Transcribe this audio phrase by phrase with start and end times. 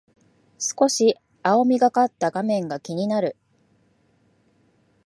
[0.57, 3.37] 少し青みがかった画面が気になる